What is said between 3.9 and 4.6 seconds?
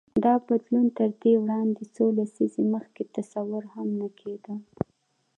نه کېده.